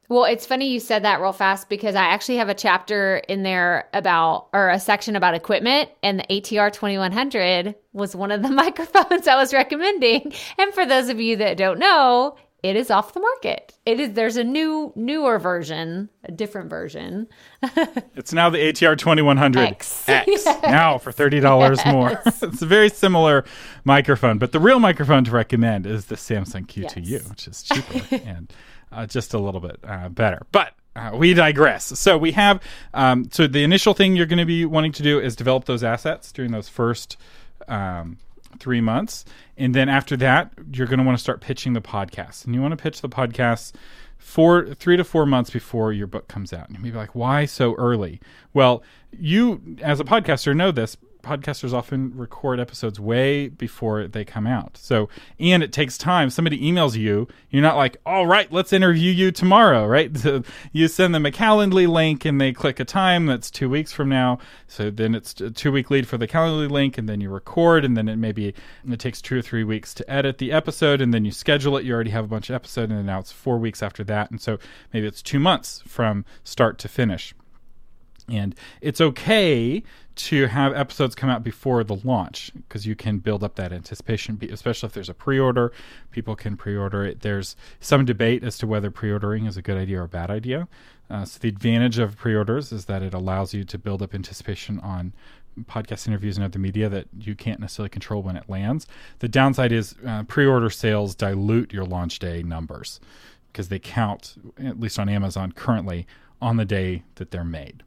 [0.09, 3.43] Well, it's funny you said that real fast because I actually have a chapter in
[3.43, 8.49] there about, or a section about equipment, and the ATR 2100 was one of the
[8.49, 10.33] microphones I was recommending.
[10.57, 13.73] And for those of you that don't know, it is off the market.
[13.85, 14.13] It is.
[14.13, 17.27] There's a new, newer version, a different version.
[18.15, 20.07] It's now the ATR 2100 X.
[20.09, 20.45] X.
[20.63, 22.21] Now for $30 more.
[22.25, 23.45] it's a very similar
[23.85, 27.29] microphone, but the real microphone to recommend is the Samson Q2U, Yes.
[27.29, 28.51] which is cheaper and
[28.91, 30.45] uh, just a little bit uh, better.
[30.51, 31.85] But uh, we digress.
[31.99, 32.61] So we have,
[32.93, 35.83] um, so the initial thing you're going to be wanting to do is develop those
[35.83, 37.15] assets during those first
[37.69, 38.17] um,
[38.59, 39.25] three months.
[39.57, 42.45] And then after that, you're going to want to start pitching the podcast.
[42.45, 43.73] And you want to pitch the podcast
[44.17, 46.67] four, three to four months before your book comes out.
[46.67, 48.19] And you may be like, why so early?
[48.53, 50.97] Well, you, as a podcaster, know this.
[51.23, 54.77] Podcasters often record episodes way before they come out.
[54.77, 56.29] So, and it takes time.
[56.29, 57.27] Somebody emails you.
[57.49, 60.15] You're not like, all right, let's interview you tomorrow, right?
[60.17, 63.91] So you send them a Calendly link and they click a time that's two weeks
[63.91, 64.39] from now.
[64.67, 67.83] So then it's a two week lead for the Calendly link and then you record
[67.83, 68.53] and then it maybe
[68.89, 71.85] it takes two or three weeks to edit the episode and then you schedule it.
[71.85, 74.31] You already have a bunch of episodes and now it's four weeks after that.
[74.31, 74.57] And so
[74.93, 77.33] maybe it's two months from start to finish.
[78.29, 79.83] And it's okay
[80.19, 84.37] to have episodes come out before the launch because you can build up that anticipation,
[84.51, 85.71] especially if there's a pre order.
[86.11, 87.21] People can pre order it.
[87.21, 90.29] There's some debate as to whether pre ordering is a good idea or a bad
[90.29, 90.67] idea.
[91.09, 94.13] Uh, so, the advantage of pre orders is that it allows you to build up
[94.13, 95.13] anticipation on
[95.63, 98.87] podcast interviews and other media that you can't necessarily control when it lands.
[99.19, 102.99] The downside is uh, pre order sales dilute your launch day numbers
[103.53, 106.05] because they count, at least on Amazon currently,
[106.41, 107.83] on the day that they're made.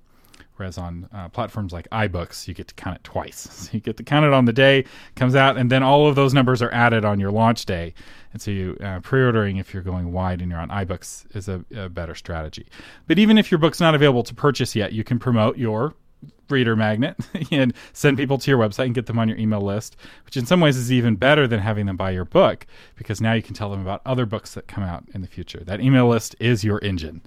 [0.62, 3.48] Whereas on uh, platforms like iBooks, you get to count it twice.
[3.62, 6.07] So you get to count it on the day it comes out, and then all
[6.07, 7.94] of those numbers are added on your launch day.
[8.33, 11.64] And so you uh, pre-ordering if you're going wide and you're on iBooks is a,
[11.75, 12.66] a better strategy.
[13.09, 15.94] But even if your book's not available to purchase yet, you can promote your
[16.48, 17.16] reader magnet
[17.51, 20.46] and send people to your website and get them on your email list, which in
[20.46, 23.55] some ways is even better than having them buy your book because now you can
[23.55, 25.64] tell them about other books that come out in the future.
[25.64, 27.22] That email list is your engine.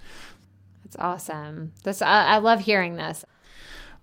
[0.86, 1.74] That's awesome.
[1.84, 3.26] This I, I love hearing this.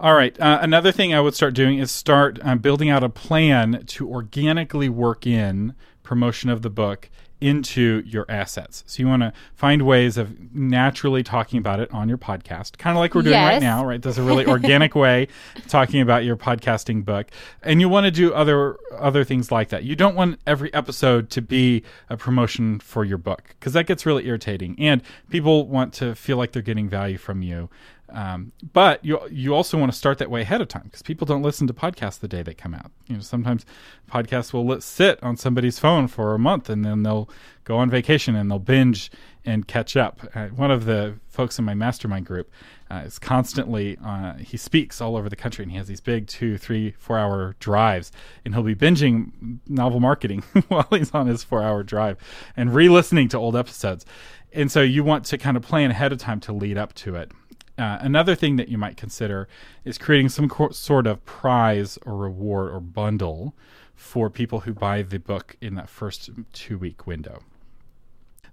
[0.00, 0.38] All right.
[0.40, 4.10] Uh, another thing I would start doing is start um, building out a plan to
[4.10, 7.08] organically work in promotion of the book
[7.42, 8.84] into your assets.
[8.86, 12.96] So you want to find ways of naturally talking about it on your podcast, kind
[12.96, 14.00] of like we're doing right now, right?
[14.00, 17.26] There's a really organic way of talking about your podcasting book,
[17.62, 19.84] and you want to do other other things like that.
[19.84, 24.06] You don't want every episode to be a promotion for your book because that gets
[24.06, 27.68] really irritating, and people want to feel like they're getting value from you.
[28.12, 31.26] Um, but you you also want to start that way ahead of time because people
[31.26, 32.90] don't listen to podcasts the day they come out.
[33.08, 33.64] You know, sometimes
[34.10, 37.28] podcasts will let sit on somebody's phone for a month and then they'll
[37.64, 39.10] go on vacation and they'll binge
[39.44, 40.20] and catch up.
[40.34, 42.50] Uh, one of the folks in my mastermind group
[42.90, 46.26] uh, is constantly uh, he speaks all over the country and he has these big
[46.26, 48.12] two, three, four hour drives
[48.44, 52.18] and he'll be binging novel marketing while he's on his four hour drive
[52.56, 54.04] and re-listening to old episodes.
[54.52, 57.16] And so you want to kind of plan ahead of time to lead up to
[57.16, 57.32] it.
[57.78, 59.48] Uh, another thing that you might consider
[59.84, 63.54] is creating some co- sort of prize or reward or bundle
[63.94, 67.42] for people who buy the book in that first two week window.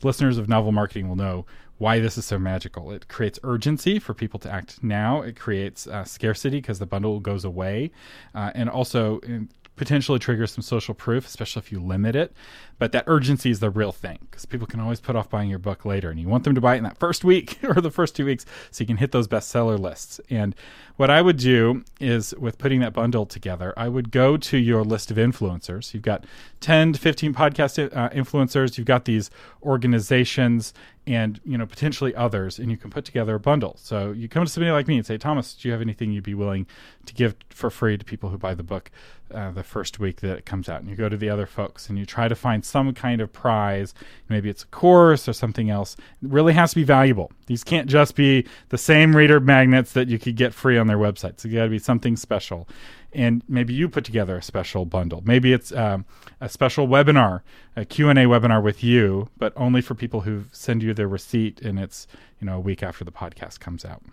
[0.03, 1.45] Listeners of novel marketing will know
[1.77, 2.91] why this is so magical.
[2.91, 5.21] It creates urgency for people to act now.
[5.21, 7.91] It creates uh, scarcity because the bundle goes away,
[8.35, 9.49] uh, and also in
[9.79, 12.33] potentially trigger some social proof, especially if you limit it.
[12.77, 15.57] But that urgency is the real thing because people can always put off buying your
[15.57, 17.89] book later, and you want them to buy it in that first week or the
[17.89, 20.19] first two weeks so you can hit those bestseller lists.
[20.29, 20.53] And
[20.97, 24.83] what I would do is with putting that bundle together, I would go to your
[24.83, 25.93] list of influencers.
[25.93, 26.25] You've got
[26.59, 29.31] 10 to 15 podcast uh, influencers, you've got these
[29.63, 30.73] organizations
[31.09, 34.45] and you know potentially others and you can put together a bundle so you come
[34.45, 36.67] to somebody like me and say thomas do you have anything you'd be willing
[37.05, 38.91] to give for free to people who buy the book
[39.33, 40.81] uh, the first week that it comes out.
[40.81, 43.31] And you go to the other folks and you try to find some kind of
[43.31, 43.93] prize.
[44.27, 45.95] Maybe it's a course or something else.
[46.23, 47.31] It really has to be valuable.
[47.45, 50.97] These can't just be the same reader magnets that you could get free on their
[50.97, 51.39] website.
[51.39, 52.67] So you got to be something special.
[53.11, 55.21] And maybe you put together a special bundle.
[55.25, 56.05] Maybe it's um,
[56.39, 57.41] a special webinar,
[57.75, 61.79] a Q&A webinar with you, but only for people who send you their receipt and
[61.79, 62.07] it's,
[62.39, 64.03] you know, a week after the podcast comes out.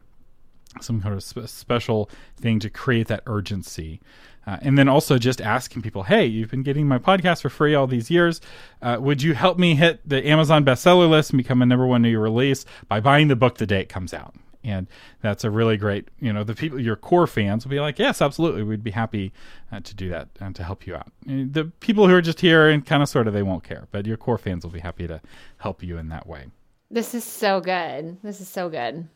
[0.81, 4.01] Some kind of sp- special thing to create that urgency.
[4.47, 7.75] Uh, and then also just asking people, hey, you've been getting my podcast for free
[7.75, 8.41] all these years.
[8.81, 12.03] Uh, would you help me hit the Amazon bestseller list and become a number one
[12.03, 14.35] new release by buying the book the day it comes out?
[14.67, 14.89] and
[15.23, 18.21] that's a really great you know the people your core fans will be like yes
[18.21, 19.33] absolutely we'd be happy
[19.73, 22.41] uh, to do that and to help you out and the people who are just
[22.41, 24.81] here and kind of sort of they won't care but your core fans will be
[24.81, 25.21] happy to
[25.59, 26.47] help you in that way
[26.91, 29.09] this is so good this is so good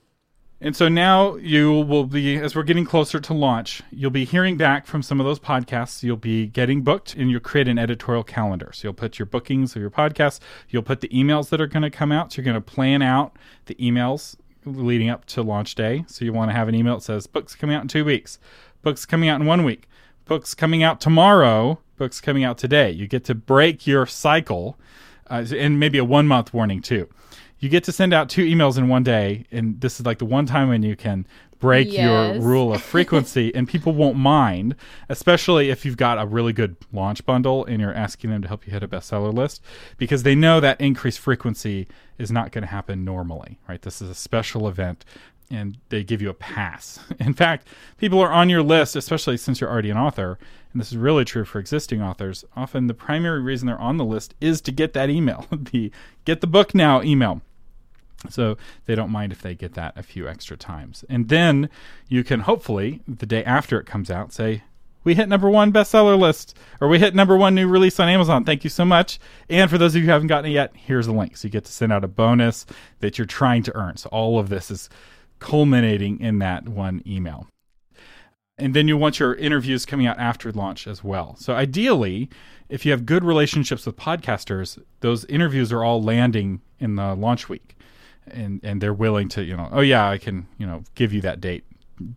[0.60, 4.58] and so now you will be, as we're getting closer to launch, you'll be hearing
[4.58, 6.02] back from some of those podcasts.
[6.02, 8.70] You'll be getting booked and you'll create an editorial calendar.
[8.74, 11.82] So you'll put your bookings of your podcasts, you'll put the emails that are going
[11.82, 12.32] to come out.
[12.32, 16.04] So you're going to plan out the emails leading up to launch day.
[16.06, 18.38] So you want to have an email that says books coming out in two weeks,
[18.82, 19.88] books coming out in one week,
[20.26, 22.90] books coming out tomorrow, books coming out today.
[22.90, 24.78] You get to break your cycle,
[25.28, 27.08] uh, and maybe a one month warning too.
[27.60, 30.24] You get to send out two emails in one day, and this is like the
[30.24, 31.26] one time when you can
[31.60, 32.36] break yes.
[32.36, 34.74] your rule of frequency and people won't mind
[35.08, 38.66] especially if you've got a really good launch bundle and you're asking them to help
[38.66, 39.62] you hit a bestseller list
[39.98, 41.86] because they know that increased frequency
[42.18, 43.82] is not going to happen normally right?
[43.82, 45.04] This is a special event
[45.52, 47.00] and they give you a pass.
[47.20, 47.68] In fact
[47.98, 50.38] people are on your list especially since you're already an author
[50.72, 54.04] and this is really true for existing authors often the primary reason they're on the
[54.04, 55.92] list is to get that email the
[56.24, 57.42] get the book now email
[58.28, 58.56] so
[58.86, 61.04] they don't mind if they get that a few extra times.
[61.08, 61.70] And then
[62.08, 64.62] you can hopefully, the day after it comes out, say,
[65.02, 68.44] we hit number one bestseller list, or we hit number one new release on Amazon.
[68.44, 69.18] Thank you so much.
[69.48, 71.36] And for those of you who haven't gotten it yet, here's a link.
[71.36, 72.66] So you get to send out a bonus
[72.98, 73.96] that you're trying to earn.
[73.96, 74.90] So all of this is
[75.38, 77.46] culminating in that one email.
[78.58, 81.34] And then you want your interviews coming out after launch as well.
[81.36, 82.28] So ideally,
[82.68, 87.48] if you have good relationships with podcasters, those interviews are all landing in the launch
[87.48, 87.74] week
[88.32, 91.20] and and they're willing to you know oh yeah I can you know give you
[91.22, 91.64] that date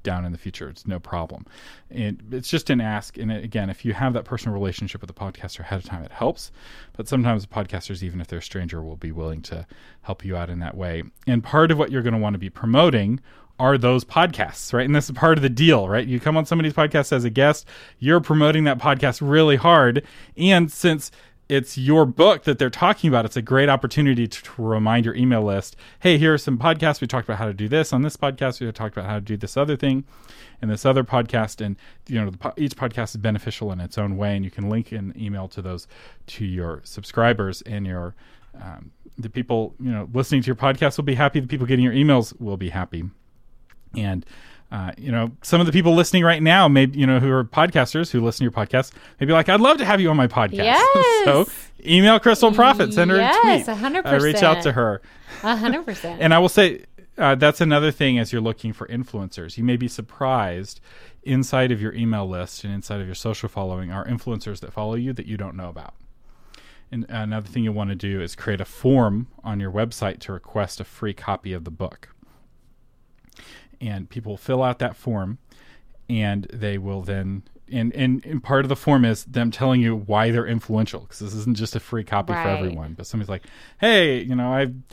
[0.02, 1.46] down in the future it's no problem
[1.92, 5.14] and it's just an ask and again if you have that personal relationship with the
[5.14, 6.52] podcaster ahead of time it helps
[6.96, 9.68] but sometimes podcasters even if they're a stranger will be willing to
[10.04, 12.40] help you out in that way and part of what you're going to want to
[12.40, 13.20] be promoting
[13.60, 14.86] are those podcasts, right?
[14.86, 16.06] And this is part of the deal, right?
[16.08, 17.68] You come on somebody's podcast as a guest,
[18.00, 20.06] you're promoting that podcast really hard.
[20.36, 21.12] And since
[21.50, 23.26] it's your book that they're talking about.
[23.26, 27.02] It's a great opportunity to, to, remind your email list, hey, here are some podcasts.
[27.02, 28.60] We talked about how to do this on this podcast.
[28.60, 30.06] We talked about how to do this other thing
[30.62, 31.64] and this other podcast.
[31.64, 31.76] And,
[32.08, 34.36] you know, the, each podcast is beneficial in its own way.
[34.36, 35.88] And you can link an email to those
[36.28, 38.16] to your subscribers and your,
[38.62, 41.40] um, the people, you know, listening to your podcast will be happy.
[41.40, 43.04] The people getting your emails will be happy.
[43.96, 44.26] And,
[44.74, 47.44] uh, you know, some of the people listening right now, maybe you know, who are
[47.44, 50.28] podcasters who listen to your podcast, maybe like, I'd love to have you on my
[50.28, 50.54] podcast.
[50.64, 51.26] Yes.
[51.26, 51.48] so
[51.86, 54.24] email Crystal Profit, send her yes, a tweet, hundred percent.
[54.24, 55.02] Uh, reach out to her.
[55.42, 56.20] hundred percent.
[56.20, 56.86] And I will say
[57.20, 59.58] uh, that's another thing as you're looking for influencers.
[59.58, 60.82] You may be surprised
[61.22, 64.96] inside of your email list and inside of your social following are influencers that follow
[64.96, 65.94] you that you don't know about.
[66.92, 70.34] And another thing you want to do is create a form on your website to
[70.34, 72.13] request a free copy of the book
[73.88, 75.38] and people fill out that form
[76.10, 79.96] and they will then and, and, and part of the form is them telling you
[79.96, 82.44] why they're influential because this isn't just a free copy right.
[82.44, 83.44] for everyone but somebody's like
[83.80, 84.84] hey you know i'm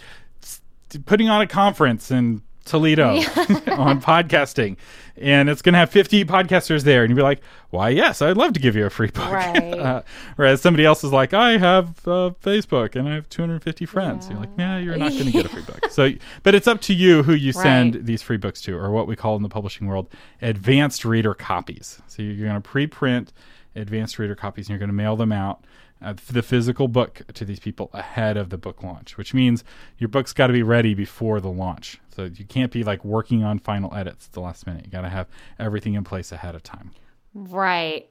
[1.06, 3.26] putting on a conference and Toledo yeah.
[3.76, 4.76] on podcasting,
[5.16, 7.40] and it's going to have 50 podcasters there, and you'd be like,
[7.70, 9.74] "Why, yes, I'd love to give you a free book." Right.
[9.78, 10.02] uh,
[10.36, 14.32] whereas somebody else is like, "I have uh, Facebook and I have 250 friends." Yeah.
[14.32, 16.12] You're like, "Yeah, you're not going to get a free book." So,
[16.44, 18.04] but it's up to you who you send right.
[18.04, 20.08] these free books to, or what we call in the publishing world
[20.40, 22.00] advanced reader copies.
[22.06, 23.32] So you're going to pre-print
[23.74, 25.64] advanced reader copies, and you're going to mail them out
[26.02, 29.64] uh, the physical book to these people ahead of the book launch, which means
[29.98, 32.00] your book's got to be ready before the launch.
[32.14, 34.84] So you can't be like working on final edits at the last minute.
[34.84, 35.28] You got to have
[35.58, 36.92] everything in place ahead of time.
[37.34, 38.08] Right.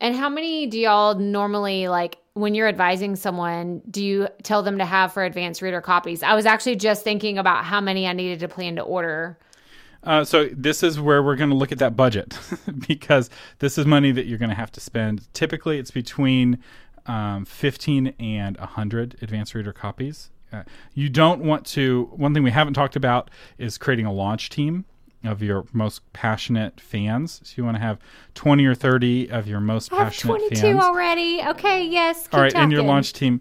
[0.00, 4.78] And how many do y'all normally like when you're advising someone, do you tell them
[4.78, 6.22] to have for advanced reader copies?
[6.22, 9.38] I was actually just thinking about how many I needed to plan to order.
[10.04, 12.38] Uh, so this is where we're going to look at that budget
[12.86, 15.32] because this is money that you're going to have to spend.
[15.34, 16.62] Typically, it's between
[17.08, 20.30] um, 15 and 100 advanced reader copies.
[20.52, 20.62] Uh,
[20.94, 22.08] you don't want to.
[22.12, 24.84] One thing we haven't talked about is creating a launch team
[25.24, 27.40] of your most passionate fans.
[27.42, 27.98] So you want to have
[28.34, 30.80] 20 or 30 of your most I have passionate 22 fans.
[30.80, 31.42] already.
[31.48, 32.28] Okay, yes.
[32.32, 33.40] All right, in your launch team.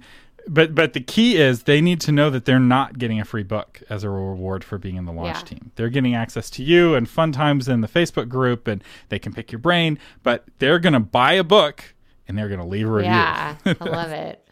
[0.50, 3.44] But but the key is they need to know that they're not getting a free
[3.44, 5.44] book as a reward for being in the launch Yeah.
[5.44, 5.72] team.
[5.76, 9.34] They're getting access to you and fun times in the Facebook group and they can
[9.34, 11.94] pick your brain, but they're going to buy a book
[12.28, 13.12] and they're going to leave a review.
[13.12, 14.48] Yeah, I love it.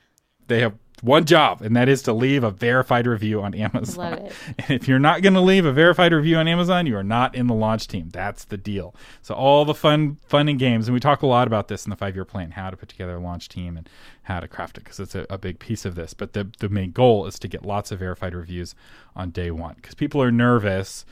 [0.48, 4.12] They have one job and that is to leave a verified review on Amazon.
[4.12, 4.34] Love it.
[4.58, 7.36] And if you're not going to leave a verified review on Amazon, you are not
[7.36, 8.10] in the launch team.
[8.10, 8.96] That's the deal.
[9.22, 11.90] So all the fun, fun and games, and we talk a lot about this in
[11.90, 13.90] the five-year plan, how to put together a launch team and
[14.24, 16.14] how to craft it, because it's a, a big piece of this.
[16.14, 18.74] But the the main goal is to get lots of verified reviews
[19.16, 21.06] on day one, because people are nervous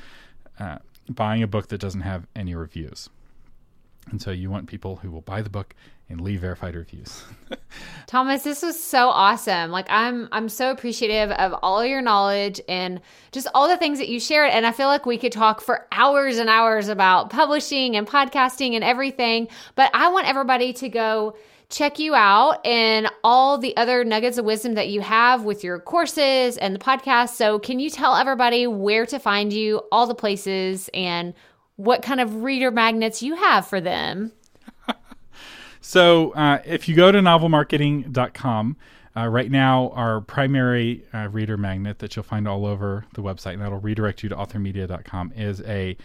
[0.60, 0.78] uh,
[1.10, 3.10] buying a book that doesn't have any reviews,
[4.10, 5.76] and so you want people who will buy the book
[6.10, 7.24] and leave verified reviews.
[8.08, 9.72] Thomas, this was so awesome.
[9.72, 13.02] Like I'm I'm so appreciative of all your knowledge and
[13.32, 15.88] just all the things that you shared and I feel like we could talk for
[15.92, 21.36] hours and hours about publishing and podcasting and everything, but I want everybody to go
[21.74, 25.80] check you out and all the other nuggets of wisdom that you have with your
[25.80, 27.30] courses and the podcast.
[27.30, 31.34] So, can you tell everybody where to find you, all the places and
[31.76, 34.32] what kind of reader magnets you have for them?
[35.86, 38.78] So uh, if you go to novelmarketing.com,
[39.18, 43.54] uh, right now our primary uh, reader magnet that you'll find all over the website,
[43.54, 45.98] and that'll redirect you to authormedia.com, is a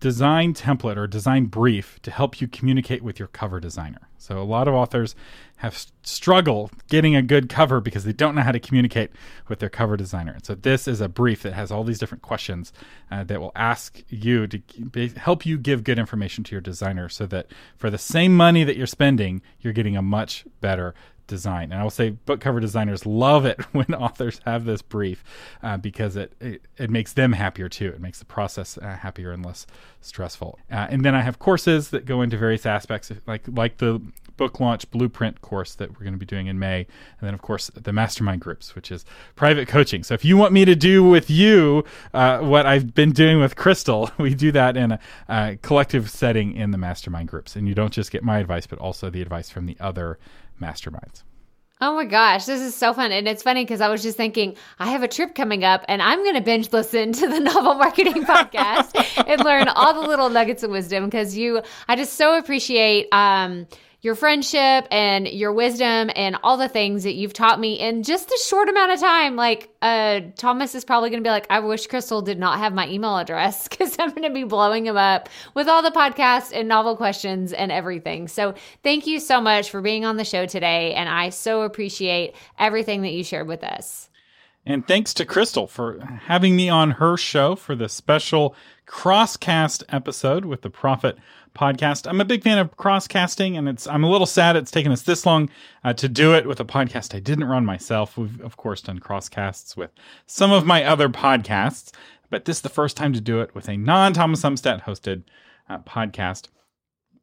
[0.00, 4.08] design template or design brief to help you communicate with your cover designer.
[4.18, 5.14] So a lot of authors
[5.56, 9.10] have struggle getting a good cover because they don't know how to communicate
[9.48, 10.32] with their cover designer.
[10.32, 12.72] And so this is a brief that has all these different questions
[13.10, 14.60] uh, that will ask you to
[15.16, 18.76] help you give good information to your designer so that for the same money that
[18.76, 20.94] you're spending, you're getting a much better
[21.28, 21.70] design.
[21.70, 25.22] And I will say book cover designers love it when authors have this brief
[25.62, 27.88] uh, because it, it it makes them happier too.
[27.88, 29.66] It makes the process uh, happier and less
[30.00, 30.58] stressful.
[30.70, 34.00] Uh, and then I have courses that go into various aspects, like like the
[34.36, 36.86] book launch blueprint course that we're going to be doing in May,
[37.20, 39.04] and then of course the mastermind groups, which is
[39.36, 40.02] private coaching.
[40.02, 43.56] So if you want me to do with you uh, what I've been doing with
[43.56, 47.74] Crystal, we do that in a, a collective setting in the mastermind groups, and you
[47.74, 50.18] don't just get my advice, but also the advice from the other
[50.60, 51.22] masterminds.
[51.80, 53.12] Oh my gosh, this is so fun.
[53.12, 56.02] And it's funny because I was just thinking, I have a trip coming up and
[56.02, 60.28] I'm going to binge listen to the Novel Marketing Podcast and learn all the little
[60.28, 63.68] nuggets of wisdom because you, I just so appreciate, um,
[64.00, 68.30] your friendship and your wisdom and all the things that you've taught me in just
[68.30, 69.34] a short amount of time.
[69.34, 72.72] Like, uh, Thomas is probably going to be like, I wish Crystal did not have
[72.72, 76.52] my email address because I'm going to be blowing him up with all the podcasts
[76.54, 78.28] and novel questions and everything.
[78.28, 80.94] So, thank you so much for being on the show today.
[80.94, 84.07] And I so appreciate everything that you shared with us.
[84.68, 88.54] And thanks to Crystal for having me on her show for the special
[88.86, 91.16] crosscast episode with the Profit
[91.56, 92.06] podcast.
[92.06, 95.00] I'm a big fan of crosscasting, and it's I'm a little sad it's taken us
[95.00, 95.48] this long
[95.84, 98.18] uh, to do it with a podcast I didn't run myself.
[98.18, 99.90] We've of course done crosscasts with
[100.26, 101.90] some of my other podcasts,
[102.28, 105.22] but this is the first time to do it with a non Thomas Umstattd hosted
[105.70, 106.48] uh, podcast.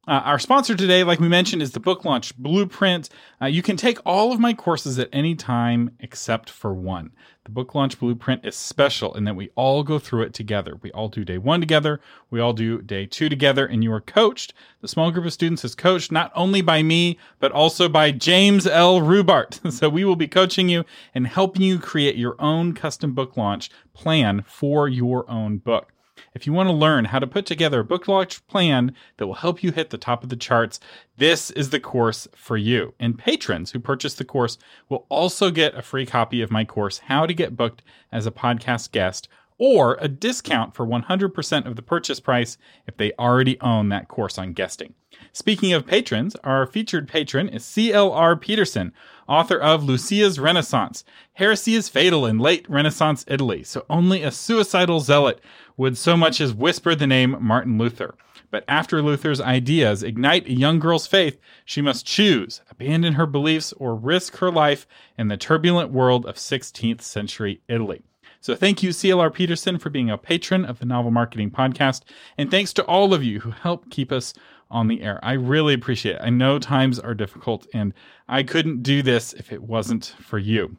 [0.08, 3.10] Uh, our sponsor today, like we mentioned, is the Book Launch Blueprint.
[3.42, 7.12] Uh, you can take all of my courses at any time except for one.
[7.46, 10.78] The Book Launch Blueprint is special in that we all go through it together.
[10.84, 14.02] We all do day one together, we all do day two together, and you are
[14.02, 14.54] coached.
[14.82, 18.68] The small group of students is coached not only by me, but also by James
[18.68, 19.02] L.
[19.02, 19.60] Rubart.
[19.76, 20.86] So we will be coaching you
[21.16, 25.92] and helping you create your own custom book launch plan for your own book.
[26.36, 29.36] If you want to learn how to put together a book launch plan that will
[29.36, 30.82] help you hit the top of the charts,
[31.16, 32.94] this is the course for you.
[33.00, 34.58] And patrons who purchase the course
[34.90, 38.32] will also get a free copy of my course, How to Get Booked as a
[38.32, 43.90] Podcast Guest, or a discount for 100% of the purchase price if they already own
[43.90, 44.94] that course on guesting.
[45.32, 48.36] Speaking of patrons, our featured patron is C.L.R.
[48.36, 48.94] Peterson,
[49.28, 51.04] author of Lucia's Renaissance.
[51.34, 55.40] Heresy is fatal in late Renaissance Italy, so only a suicidal zealot
[55.78, 58.16] would so much as whisper the name Martin Luther.
[58.52, 63.74] But after Luther's ideas ignite a young girl's faith, she must choose, abandon her beliefs,
[63.74, 64.88] or risk her life
[65.18, 68.04] in the turbulent world of 16th century Italy.
[68.46, 72.04] So thank you, CLR Peterson, for being a patron of the Novel Marketing Podcast.
[72.38, 74.36] And thanks to all of you who help keep us
[74.70, 75.20] on the air.
[75.24, 76.22] I really appreciate it.
[76.22, 77.92] I know times are difficult, and
[78.28, 80.78] I couldn't do this if it wasn't for you.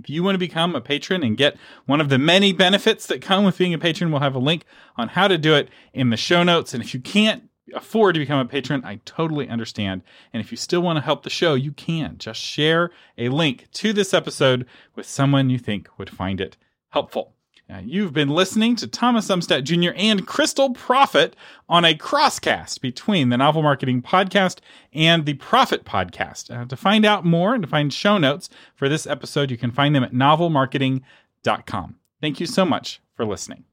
[0.00, 3.20] If you want to become a patron and get one of the many benefits that
[3.20, 4.64] come with being a patron, we'll have a link
[4.96, 6.72] on how to do it in the show notes.
[6.72, 10.00] And if you can't afford to become a patron, I totally understand.
[10.32, 12.16] And if you still want to help the show, you can.
[12.16, 14.64] Just share a link to this episode
[14.96, 16.56] with someone you think would find it
[16.90, 17.34] helpful.
[17.68, 19.92] Now, you've been listening to Thomas Umstattd Jr.
[19.94, 21.36] and Crystal Profit
[21.68, 24.60] on a crosscast between the Novel Marketing Podcast
[24.94, 26.50] and the Profit Podcast.
[26.50, 29.70] Uh, to find out more and to find show notes for this episode, you can
[29.70, 31.96] find them at novelmarketing.com.
[32.22, 33.64] Thank you so much for listening.